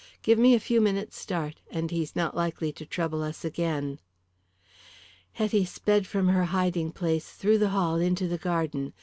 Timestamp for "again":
3.45-3.99